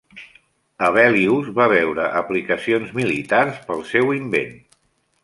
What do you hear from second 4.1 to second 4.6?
invent.